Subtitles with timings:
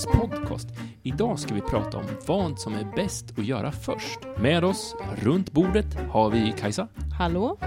[0.00, 0.68] Djurens podcast.
[1.02, 4.18] Idag ska vi prata om vad som är bäst att göra först.
[4.38, 6.88] Med oss runt bordet har vi Kajsa,
[7.18, 7.58] Hallå?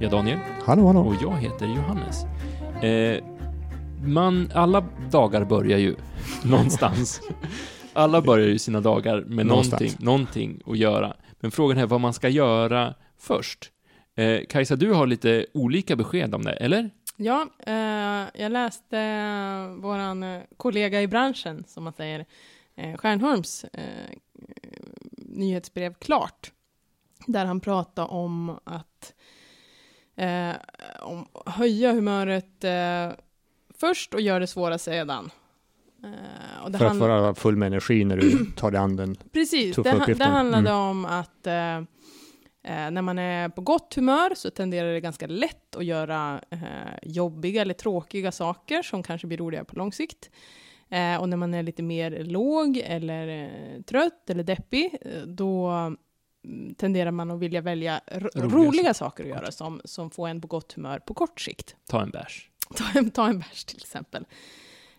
[0.00, 1.00] jag Daniel Hallå, hallå.
[1.00, 2.24] och jag heter Johannes.
[2.84, 3.24] Eh,
[4.06, 5.96] man, alla dagar börjar ju
[6.44, 7.20] någonstans.
[7.92, 9.80] Alla börjar ju sina dagar med Någonstans.
[9.80, 11.16] någonting, någonting att göra.
[11.40, 13.70] Men frågan är vad man ska göra först.
[14.16, 16.90] Eh, Kajsa, du har lite olika besked om det, eller?
[17.16, 22.24] Ja, eh, jag läste eh, våran eh, kollega i branschen, som man säger,
[22.76, 24.16] eh, Stjärnholms eh,
[25.18, 26.52] nyhetsbrev Klart,
[27.26, 29.14] där han pratade om att
[30.16, 30.52] eh,
[31.00, 33.10] om höja humöret eh,
[33.78, 35.30] först och göra det svåra sedan.
[36.64, 39.16] Och det För att vara full med energi när du tar dig an den.
[39.32, 40.30] Precis, tuffa det, det uppgiften.
[40.30, 40.80] handlade Mm.
[40.80, 41.46] om att
[42.66, 46.58] eh, när man är på gott humör så tenderar det ganska lätt att göra eh,
[47.02, 50.30] jobbiga eller tråkiga saker som kanske blir roliga på lång sikt.
[50.88, 55.68] Eh, och när man är lite mer låg eller eh, trött eller deppig, eh, då
[56.44, 60.28] mm, tenderar man att vilja välja ro- Roliga roliga, saker att göra som, som får
[60.28, 61.76] en på gott humör på kort sikt.
[61.90, 62.50] Ta en bärs.
[62.76, 64.24] Ta en, ta en bärs till exempel.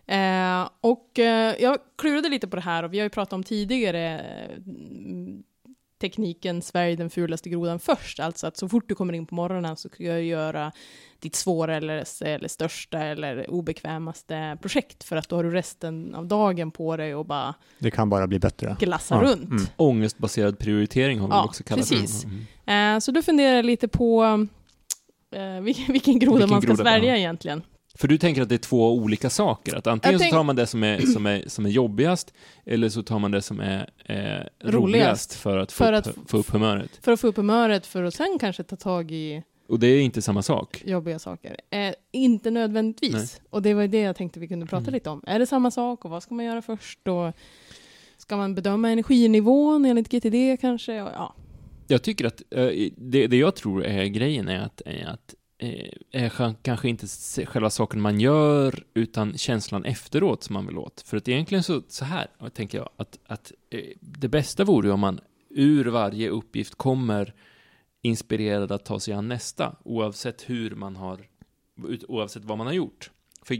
[0.06, 3.42] Eh, och eh, jag klurade lite på det här och vi har ju pratat om
[3.44, 4.18] tidigare
[4.66, 5.42] mm,
[5.98, 8.20] tekniken Sverige den fulaste grodan först.
[8.20, 10.72] Alltså att så fort du kommer in på morgonen så ska du göra
[11.18, 16.26] ditt svåra eller, eller största eller obekvämaste projekt för att då har du resten av
[16.26, 18.76] dagen på dig och bara Det kan bara bli bättre.
[18.80, 19.50] glassa Ja, runt.
[19.50, 19.62] mm.
[19.76, 22.22] Ångestbaserad prioritering har vi Ja, också kallat precis.
[22.22, 22.28] det.
[22.72, 22.96] Mm.
[22.96, 24.24] Eh, så då funderar jag lite på
[25.34, 27.16] eh, vilken, vilken groda Vilken man ska groda, svälja ja.
[27.16, 27.62] egentligen.
[28.00, 29.76] För du tänker att det är två olika saker?
[29.76, 32.34] Att antingen Jag så tänk- tar man det som är, som är, som är jobbigast,
[32.64, 35.34] eller så tar man det som är eh, roligast.
[35.34, 36.90] För att, få, För upp, att- få upp humöret.
[37.02, 40.00] För att få upp humöret för att sen kanske ta tag i Och det är
[40.00, 40.82] inte samma sak.
[40.86, 41.56] jobbiga saker.
[41.70, 43.12] Eh, inte nödvändigtvis.
[43.14, 43.26] Nej.
[43.50, 44.94] Och det var det jag tänkte vi kunde prata Mm.
[44.94, 45.22] lite om.
[45.26, 47.08] Är det samma sak och vad ska man göra först?
[47.08, 47.32] Och
[48.16, 51.02] ska man bedöma energinivån enligt GTD kanske?
[51.02, 51.34] Och, ja.
[51.86, 52.66] Jag tycker att eh,
[52.96, 55.34] det, det jag tror är grejen är att, är att
[56.10, 57.06] är kan- kanske inte
[57.46, 61.00] själva saken man gör, utan känslan efteråt som man vill åt.
[61.00, 64.92] För att egentligen så, så här, tänker jag, att, att eh, det bästa vore ju
[64.92, 65.20] om man
[65.50, 67.34] ur varje uppgift kommer
[68.02, 71.20] inspirerad att ta sig an nästa, oavsett hur man har,
[72.08, 73.10] oavsett vad man har gjort.
[73.42, 73.56] För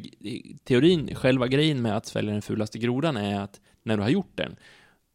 [0.64, 4.32] teorin, själva grejen med att svälja den fulaste grodan är att när du har gjort
[4.34, 4.56] den,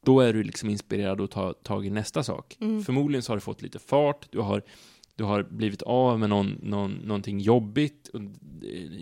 [0.05, 2.57] då är du liksom inspirerad att ta tag i nästa sak.
[2.59, 2.83] Mm.
[2.83, 4.63] Förmodligen så har du fått lite fart, du har,
[5.15, 8.21] du har blivit av med någon, någon, någonting jobbigt, och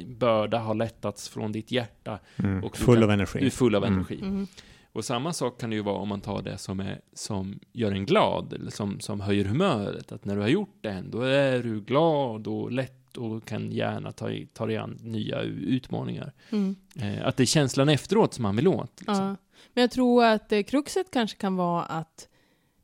[0.08, 2.64] börda har lättats från ditt hjärta, Mm.
[2.64, 3.50] Och du Full kan- av du är energi.
[3.50, 3.94] full av Mm.
[3.96, 4.20] energi.
[4.22, 4.48] Mhm.
[4.94, 7.92] Och samma sak kan det ju vara om man tar det som, är, som gör
[7.92, 10.12] en glad, eller som, som höjer humöret.
[10.12, 14.12] Att när du har gjort det, då är du glad och lätt och kan gärna
[14.12, 16.34] ta, ta dig an nya utmaningar.
[16.50, 16.76] Mm.
[17.00, 18.92] Eh, att det är känslan efteråt som man vill åt.
[19.02, 19.16] Liksom.
[19.26, 19.36] Ja.
[19.74, 22.28] Men jag tror att eh, kruxet kanske kan vara att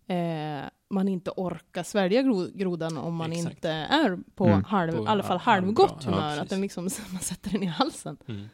[0.07, 3.55] eh, man inte orkar svälja gro grodan om man Exakt.
[3.55, 4.63] inte är på, Mm.
[4.63, 6.01] halv, På i alla fall halv- halvgott.
[6.05, 6.21] Ja, humör.
[6.29, 6.41] precis.
[6.41, 8.17] att den liksom, man sätter den i halsen.
[8.27, 8.45] Mm.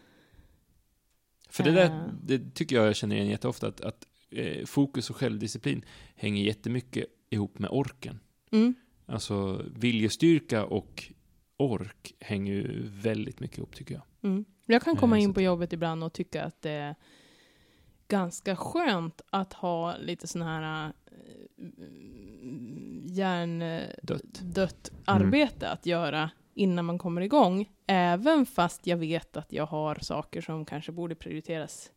[1.49, 2.01] För det där, Eh.
[2.23, 5.85] det tycker jag jag känner igen jätteofta, att, att eh, fokus och självdisciplin
[6.15, 8.19] hänger jättemycket ihop med orken.
[8.51, 8.75] Mm.
[9.05, 11.03] Alltså viljestyrka och
[11.57, 14.03] ork hänger ju väldigt mycket ihop tycker jag.
[14.31, 14.45] Mm.
[14.65, 16.95] Jag kan komma Eh, in på jobbet ibland och tycka att det är
[18.07, 20.93] ganska skönt att ha lite sån här
[23.05, 24.91] hjärndött Dött.
[25.05, 27.69] arbete att göra innan man kommer igång.
[27.87, 31.91] Även fast jag vet att jag har saker som kanske borde prioriteras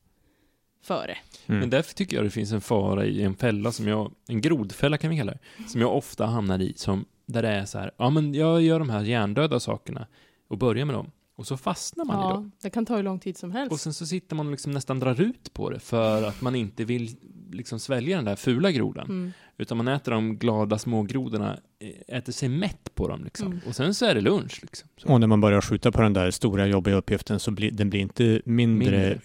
[0.82, 1.16] före.
[1.46, 1.60] Mm.
[1.60, 4.98] Men därför tycker jag det finns en fara i en fälla som jag, en grodfälla
[4.98, 7.90] kan vi kalla det, som jag ofta hamnar i, som, där det är så här,
[7.96, 10.06] ja men jag gör de här hjärndöda sakerna
[10.48, 12.52] och börjar med dem, och så fastnar man i dem.
[12.54, 13.72] Ja, det kan ta hur lång tid som helst.
[13.72, 16.54] Och sen så sitter man och liksom nästan drar ut på det för att man
[16.54, 17.16] inte vill
[17.52, 19.06] liksom svälja den där fula grodan.
[19.06, 19.32] Mm.
[19.58, 23.46] Utan man äter de glada smågrodorna, eh, äter sig mätt på dem liksom.
[23.46, 23.60] Mm.
[23.68, 24.88] Och sen så är det lunch liksom.
[24.96, 25.08] Så.
[25.08, 28.00] Och när man börjar skjuta på den där stora jobbiga uppgiften så blir den blir
[28.00, 29.20] inte mindre,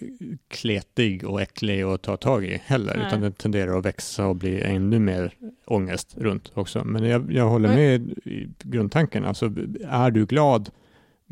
[0.48, 3.06] kletig och äcklig att ta tag i heller, Nej.
[3.06, 5.34] utan den tenderar att växa och bli ännu mer
[5.66, 6.84] ångest runt också.
[6.84, 9.46] Men jag, jag håller med i grundtanken, alltså
[9.84, 10.70] är du glad,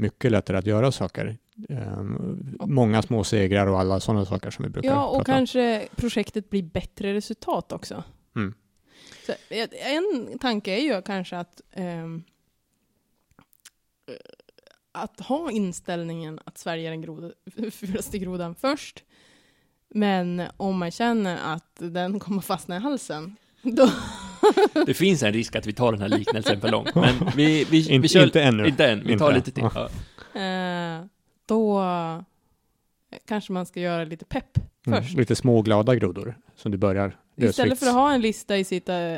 [0.01, 1.39] mycket lättare att göra saker.
[1.69, 5.37] Ehm, många små segrar och alla sådana saker som vi brukar Ja, och prata om.
[5.37, 8.05] kanske projektet blir bättre resultat också.
[8.37, 8.55] Mm.
[9.27, 9.33] Så,
[9.71, 12.07] en tanke är ju kanske att eh,
[14.93, 17.31] att ha inställningen att Sverige är den groda,
[17.71, 19.05] fulaste grodan först.
[19.89, 23.91] Men om man känner att den kommer fastna i halsen, då...
[24.87, 27.83] Det finns en risk att vi tar den här liknelsen för långt, men vi, vi,
[27.83, 28.25] vi Inte- kör...
[28.25, 28.67] inte ännu.
[28.69, 29.35] Inte än, vi tar Inte.
[29.35, 29.65] lite till.
[29.75, 29.91] Ja.
[30.41, 31.05] Eh,
[31.47, 31.83] då
[33.29, 35.03] kanske man ska göra lite pepp Mm.
[35.03, 35.17] först.
[35.17, 38.89] Lite små glada grodor som du börjar Istället för att ha en lista i sitt
[38.89, 39.17] äh,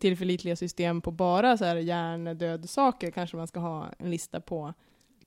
[0.00, 4.74] tillförlitliga system på bara så här hjärndöd saker, kanske man ska ha en lista på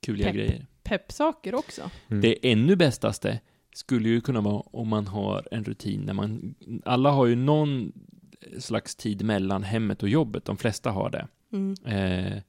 [0.05, 0.35] Kuliga Pepp.
[0.35, 0.65] grejer.
[0.83, 1.81] peppsaker också.
[2.07, 2.21] Mm.
[2.21, 3.39] Det ännu bästaste
[3.73, 6.55] skulle ju kunna vara om man har en rutin där man,
[6.85, 7.91] alla har ju någon
[8.59, 11.27] slags tid mellan hemmet och jobbet, de flesta har det.
[11.51, 11.75] Mm.
[11.85, 12.41] Eh,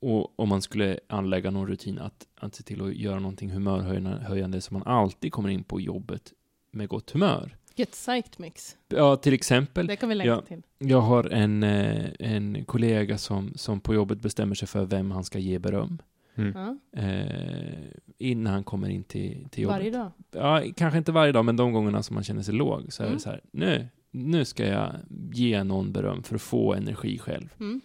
[0.00, 4.60] och om man skulle anlägga någon rutin att, att se till att göra någonting humörhöjande
[4.60, 6.32] så man alltid kommer in på jobbet
[6.72, 7.56] med gott humör.
[7.74, 8.76] Get psyched mix.
[8.88, 10.40] Ja, till exempel, Det kan vi ja.
[10.40, 10.62] till.
[10.78, 15.24] jag har en, eh, en kollega som, som på jobbet bestämmer sig för vem han
[15.24, 16.02] ska ge beröm.
[16.34, 16.52] Mm.
[16.54, 17.00] Ja.
[17.02, 17.78] Eh,
[18.18, 19.76] innan han kommer in till, till jobbet.
[19.78, 20.10] Varje dag.
[20.30, 23.06] Ja, kanske inte varje dag, men de gångerna som man känner sig låg så är
[23.06, 23.16] Mm.
[23.16, 24.92] det så här, nu, nu ska jag
[25.32, 27.48] ge någon beröm för att få energi själv.
[27.60, 27.80] Mm.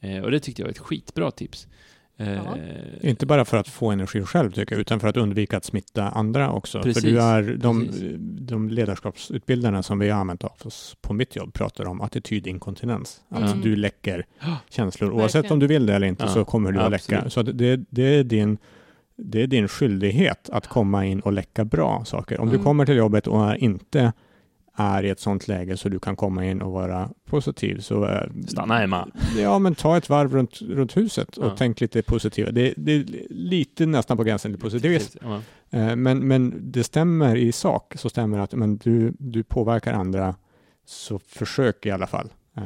[0.00, 1.68] Eh, och det tyckte jag var ett skitbra tips.
[2.16, 2.40] Eh.
[3.00, 6.08] Inte bara för att få energi själv tycker jag, utan för att undvika att smitta
[6.08, 6.82] andra också.
[6.82, 8.12] Precis, för du är, de, precis.
[8.40, 13.20] de ledarskapsutbildarna som vi har använt av oss på mitt jobb pratar om attitydinkontinens.
[13.28, 13.60] Att Mm.
[13.60, 14.26] du läcker
[14.70, 15.10] känslor.
[15.10, 15.52] Oavsett Verkligen.
[15.52, 17.16] om du vill det eller inte Ja, så kommer du att läcka.
[17.16, 17.32] absolut.
[17.32, 18.58] Så att det, det, är din,
[19.16, 22.40] det är din skyldighet att komma in och läcka bra saker.
[22.40, 22.64] Om du Mm.
[22.64, 24.12] kommer till jobbet och är inte
[24.80, 28.22] är i ett sånt läge så du kan komma in och vara positiv så eh,
[28.46, 29.08] Stanna hemma.
[29.38, 31.54] Ja, men ta ett varv runt, runt huset och Ja.
[31.58, 32.54] tänk lite positivt.
[32.54, 35.18] Det, det är lite nästan på gränsen till positivism.
[35.22, 35.40] Ja.
[35.78, 40.34] Eh, Men, men det stämmer i sak, så stämmer att men du, du påverkar andra,
[40.86, 42.28] så försök i alla fall.
[42.56, 42.62] Eh,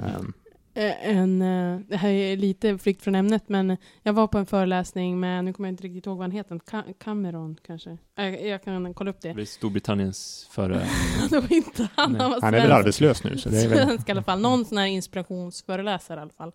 [0.76, 5.20] En, eh, det här är lite flykt från ämnet, men jag var på en föreläsning
[5.20, 7.98] med, nu kommer jag inte riktigt ihåg vad han heter, Ca- Cameron kanske.
[8.16, 9.32] Jag, jag kan kolla upp det.
[9.32, 10.86] Det är Storbritanniens före...
[11.30, 12.20] det var inte han, Nej.
[12.20, 12.78] han var han är väl svensk.
[12.80, 13.78] arbetslös nu, så det är väl...
[13.86, 16.52] Svensk i alla fall, någon sån här inspirationsföreläsare i alla fall.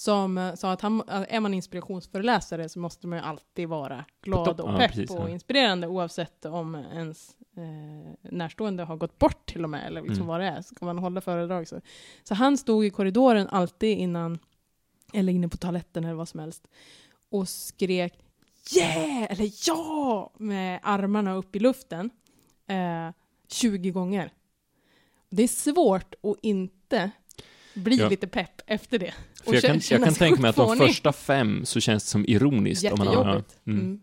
[0.00, 4.60] Som eh, sa att han, är man inspirationsföreläsare så måste man ju alltid vara glad
[4.60, 5.28] och Ja, pepp precis, och ja.
[5.28, 10.26] inspirerande oavsett om ens eh, närstående har gått bort till och med, eller liksom Mm.
[10.26, 10.62] vad det är.
[10.62, 11.80] Ska man hålla föredrag så.
[12.24, 14.38] Så han stod i korridoren alltid innan,
[15.12, 16.68] eller inne på toaletten eller vad som helst,
[17.30, 18.14] och skrek
[18.76, 19.32] yeah!
[19.32, 20.32] eller ja!
[20.38, 22.10] med armarna upp i luften
[22.66, 23.10] eh,
[23.48, 24.32] 20 gånger.
[25.30, 27.10] Det är svårt att inte
[27.80, 28.08] bli Ja.
[28.08, 29.14] lite pepp efter det.
[29.44, 32.24] För jag kan, jag kan tänka mig att de första fem så känns det som
[32.28, 32.92] ironiskt.
[32.92, 33.14] Om man har.
[33.16, 33.58] Jättejobbigt.
[33.66, 33.80] mm.
[33.80, 34.00] Mm.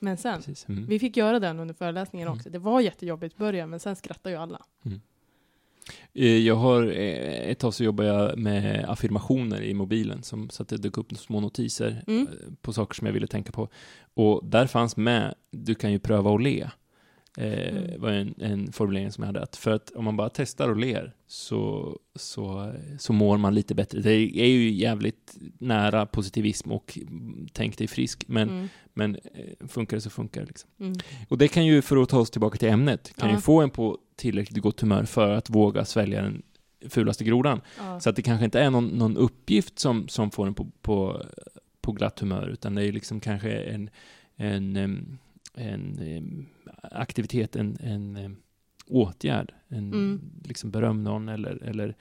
[0.00, 0.68] Men sen, Precis.
[0.68, 0.86] Mm.
[0.86, 2.38] vi fick göra den under föreläsningen Mm.
[2.38, 2.50] också.
[2.50, 4.60] Det var jättejobbigt i början, men sen skrattade ju alla.
[6.14, 10.62] Eh, Jag har, eh, ett tag så jobbar jag med affirmationer i mobilen, som, så
[10.62, 12.22] att det dök upp små notiser Mm.
[12.26, 13.68] eh, på saker som jag ville tänka på.
[14.14, 16.68] Och där fanns med, du kan ju pröva att le.
[17.38, 18.00] Eh, Mm.
[18.00, 20.76] var en, en formulering som jag hade, att för att om man bara testar och
[20.76, 24.00] ler så, så, så mår man lite bättre.
[24.00, 26.98] Det är ju jävligt nära positivism och
[27.52, 28.68] tänk dig frisk, men, Mm.
[28.94, 30.70] men eh, funkar det så funkar det liksom.
[30.80, 30.92] Mm.
[31.28, 33.34] Och det kan ju, för att ta oss tillbaka till ämnet, kan Ja.
[33.34, 36.42] ju få en på tillräckligt gott humör för att våga svälja den
[36.88, 37.60] fulaste grodan.
[37.78, 38.00] Ja.
[38.00, 41.22] Så att det kanske inte är någon, någon uppgift som, som får en på, på,
[41.80, 43.90] på glatt humör, utan det är liksom kanske en,
[44.36, 45.18] en,
[45.54, 46.46] en,
[46.82, 48.36] aktivitet, en, en
[48.86, 50.20] åtgärd, en Mm.
[50.44, 51.96] liksom beröm någon eller, eller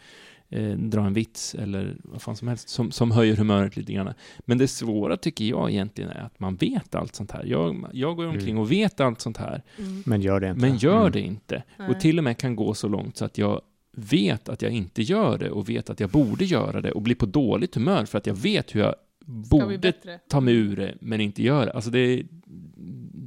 [0.49, 4.13] eh, dra en vits eller vad fan som helst som, som höjer humöret lite grann.
[4.39, 7.45] Men det svåra tycker jag egentligen är att man vet allt sånt här.
[7.45, 8.61] Jag, jag går omkring Mm.
[8.61, 10.03] och vet allt sånt här, Mm.
[10.05, 10.61] Men gör det inte.
[10.61, 11.11] men gör Mm.
[11.11, 11.63] det inte.
[11.89, 13.61] Och till och med kan gå så långt så att jag
[13.95, 17.15] vet att jag inte gör det och vet att jag borde göra det och blir
[17.15, 18.95] på dåligt humör för att jag vet hur jag
[19.25, 19.93] borde
[20.29, 21.71] ta mig ur det men inte gör det.
[21.71, 22.25] Alltså det är,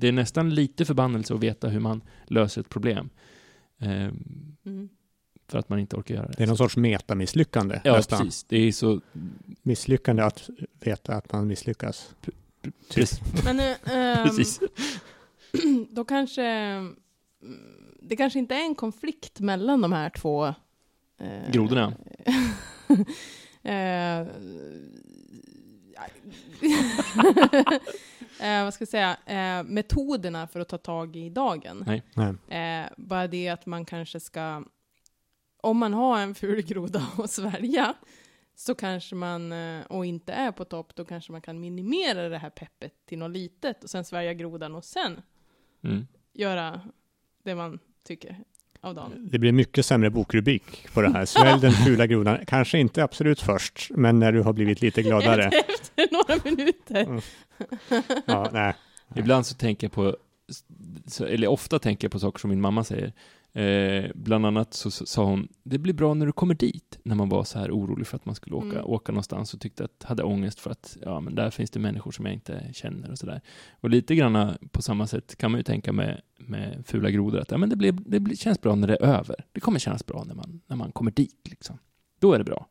[0.04, 3.10] det är nästan lite förbannelse att veta hur man löser ett problem.
[3.78, 4.88] Ehm, Mm.
[5.48, 6.34] för att man inte orkar göra det.
[6.36, 8.18] Det är någon sorts metamisslyckande ja, nästan.
[8.18, 8.44] precis.
[8.44, 9.00] Det är så...
[9.62, 12.14] Misslyckande att veta att man misslyckas.
[12.94, 13.20] Precis.
[13.44, 14.60] Men ehm, precis.
[15.90, 16.96] då kanske mm,
[18.00, 20.46] det kanske inte är en konflikt mellan de här två
[21.18, 21.94] eh, Grodorna.
[23.62, 24.26] eh,
[28.40, 29.16] eh, vad ska jag säga?
[29.26, 31.84] Eh, metoderna för att ta tag i dagen.
[31.86, 32.02] Nej.
[32.14, 32.60] Nej.
[32.82, 34.64] Eh, bara det att man kanske ska,
[35.60, 37.94] om man har en ful groda att svälja,
[38.54, 42.38] så kanske man, eh, och inte är på topp, då kanske man kan minimera det
[42.38, 45.22] här peppet till något litet och sen svälja grodan och sen
[45.84, 46.06] Mm.
[46.32, 46.80] göra
[47.42, 48.44] det man tycker
[48.84, 49.28] av dagen.
[49.32, 51.24] Det blir mycket sämre bokrubrik på det här.
[51.24, 52.38] Svälj den fula grodan.
[52.46, 55.44] Kanske inte absolut först, men när du har blivit lite gladare.
[55.68, 57.02] Efter några minuter.
[57.02, 57.20] Mm.
[58.26, 58.74] Ja, nej.
[59.16, 60.16] Ibland så tänker jag på,
[61.26, 63.12] eller ofta tänker jag på saker som min mamma säger.
[63.56, 67.28] Eh, bland annat så sa hon, det blir bra när du kommer dit, när man
[67.28, 68.84] var så här orolig för att man skulle åka, Mm.
[68.84, 72.10] åka någonstans och tyckte att, hade ångest för att, ja men där finns det människor
[72.10, 73.40] som jag inte känner och sådär.
[73.80, 77.50] Och lite granna på samma sätt kan man ju tänka med, med fula grodor, att
[77.50, 79.44] ja men det, blir, det blir, känns bra när det är över.
[79.52, 81.78] Det kommer kännas bra när man, när man kommer dit liksom.
[82.20, 82.68] Då är det bra.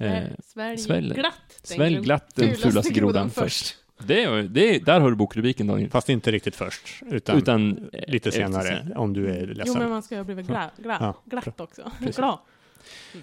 [0.00, 1.72] Eh, svälj, svälj- glatt.
[1.78, 2.00] du.
[2.02, 3.76] glatt den fulaste grodan först.
[4.06, 5.90] Det, är- det, är- där har du bokrubriken Daniel.
[5.90, 9.64] Fast inte riktigt först, utan, Utan eh, lite efter senare om du är ledsen.
[9.66, 11.90] Jo, men man ska ju ha blivit gla, gla, Ja, glatt också.
[12.16, 12.38] Glad.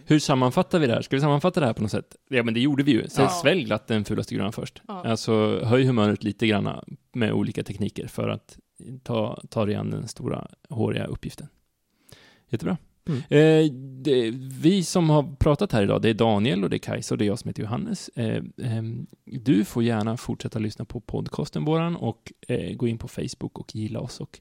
[0.06, 1.02] Hur sammanfattar vi det här?
[1.02, 2.16] Ska vi sammanfatta det här på något sätt?
[2.30, 3.06] Ja, men det gjorde vi ju.
[3.18, 3.30] Ja.
[3.30, 4.82] Svälj glatt den fulaste grodan först.
[4.88, 5.04] Ja.
[5.08, 6.70] Alltså, höj humöret lite grann
[7.14, 8.58] med olika tekniker för att
[9.04, 11.48] ta, ta dig an den stora, håriga uppgiften.
[12.50, 12.78] Jättebra.
[13.10, 13.22] Mm.
[13.30, 17.14] Eh, det, vi som har pratat här idag, det är Daniel och det är Kajsa
[17.14, 18.10] och det är jag som heter Johannes.
[18.16, 18.84] Eh, eh,
[19.26, 23.76] du får gärna fortsätta lyssna på podcasten våran och eh, gå in på Facebook och
[23.76, 24.40] gilla oss och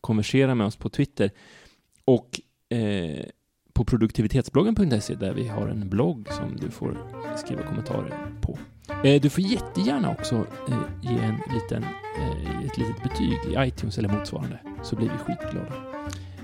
[0.00, 1.30] konversera med oss på Twitter.
[2.04, 3.26] Och eh,
[3.76, 6.98] på produktivitetsbloggen.se där vi har en blogg som du får
[7.36, 8.58] skriva kommentarer på.
[9.04, 11.82] Eh, du får jättegärna också eh, ge en liten,
[12.18, 15.72] eh, ett litet betyg i iTunes eller motsvarande så blir vi skitglada.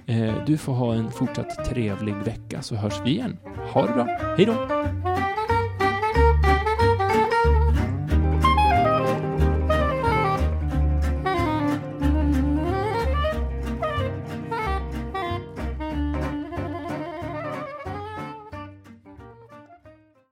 [0.07, 3.39] Eh, du får ha en fortsatt trevlig vecka så hörs vi igen.
[3.73, 4.07] Ha det bra.
[4.37, 4.53] Hej då!